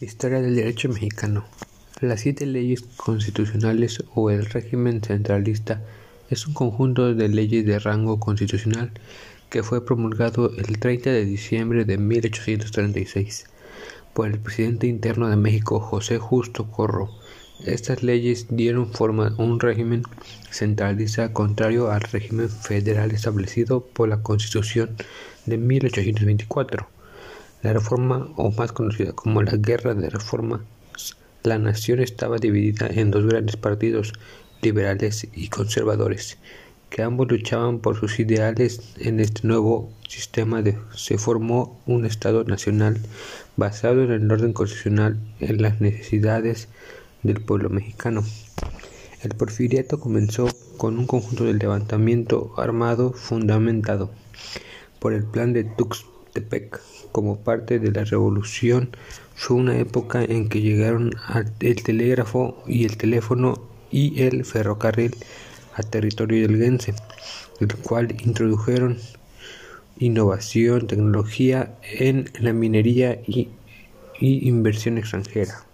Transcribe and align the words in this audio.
Historia 0.00 0.40
del 0.40 0.54
derecho 0.54 0.88
mexicano. 0.88 1.44
Las 2.00 2.20
siete 2.20 2.46
leyes 2.46 2.82
constitucionales 2.96 4.04
o 4.14 4.30
el 4.30 4.46
régimen 4.46 5.02
centralista 5.02 5.82
es 6.30 6.46
un 6.46 6.54
conjunto 6.54 7.16
de 7.16 7.28
leyes 7.28 7.66
de 7.66 7.80
rango 7.80 8.20
constitucional 8.20 8.92
que 9.50 9.64
fue 9.64 9.84
promulgado 9.84 10.52
el 10.56 10.78
30 10.78 11.10
de 11.10 11.24
diciembre 11.24 11.84
de 11.84 11.98
1836 11.98 13.46
por 14.14 14.28
el 14.28 14.38
presidente 14.38 14.86
interno 14.86 15.28
de 15.28 15.36
México 15.36 15.80
José 15.80 16.18
Justo 16.18 16.70
Corro. 16.70 17.10
Estas 17.66 18.04
leyes 18.04 18.46
dieron 18.50 18.92
forma 18.92 19.34
a 19.36 19.42
un 19.42 19.58
régimen 19.58 20.04
centralista 20.48 21.32
contrario 21.32 21.90
al 21.90 22.02
régimen 22.02 22.48
federal 22.48 23.10
establecido 23.10 23.84
por 23.84 24.08
la 24.08 24.22
Constitución 24.22 24.94
de 25.46 25.58
1824. 25.58 26.97
La 27.60 27.72
reforma, 27.72 28.28
o 28.36 28.52
más 28.52 28.70
conocida 28.70 29.12
como 29.12 29.42
la 29.42 29.56
Guerra 29.56 29.92
de 29.94 30.10
Reforma, 30.10 30.64
la 31.42 31.58
nación 31.58 31.98
estaba 31.98 32.38
dividida 32.38 32.86
en 32.86 33.10
dos 33.10 33.26
grandes 33.26 33.56
partidos, 33.56 34.12
liberales 34.62 35.26
y 35.34 35.48
conservadores, 35.48 36.38
que 36.88 37.02
ambos 37.02 37.28
luchaban 37.28 37.80
por 37.80 37.98
sus 37.98 38.20
ideales. 38.20 38.94
En 38.98 39.18
este 39.18 39.46
nuevo 39.48 39.92
sistema 40.08 40.62
de, 40.62 40.78
se 40.94 41.18
formó 41.18 41.80
un 41.84 42.04
Estado 42.06 42.44
nacional 42.44 42.98
basado 43.56 44.04
en 44.04 44.12
el 44.12 44.30
orden 44.30 44.52
constitucional, 44.52 45.18
en 45.40 45.60
las 45.60 45.80
necesidades 45.80 46.68
del 47.24 47.40
pueblo 47.40 47.70
mexicano. 47.70 48.22
El 49.22 49.34
porfiriato 49.34 49.98
comenzó 49.98 50.48
con 50.76 50.96
un 50.96 51.08
conjunto 51.08 51.42
de 51.42 51.54
levantamiento 51.54 52.52
armado 52.56 53.12
fundamentado 53.12 54.10
por 55.00 55.12
el 55.12 55.24
plan 55.24 55.52
de 55.52 55.64
Tuxtepec 56.32 56.80
como 57.12 57.38
parte 57.38 57.78
de 57.78 57.90
la 57.90 58.04
revolución 58.04 58.90
fue 59.34 59.56
una 59.56 59.78
época 59.78 60.22
en 60.22 60.48
que 60.48 60.60
llegaron 60.60 61.14
el 61.60 61.82
telégrafo 61.82 62.62
y 62.66 62.84
el 62.84 62.96
teléfono 62.96 63.60
y 63.90 64.22
el 64.22 64.44
ferrocarril 64.44 65.14
a 65.74 65.82
territorio 65.82 66.46
delguense, 66.46 66.94
el 67.60 67.74
cual 67.76 68.16
introdujeron 68.24 68.98
innovación, 69.98 70.86
tecnología 70.86 71.76
en 71.82 72.30
la 72.38 72.52
minería 72.52 73.20
y, 73.26 73.48
y 74.20 74.48
inversión 74.48 74.98
extranjera. 74.98 75.64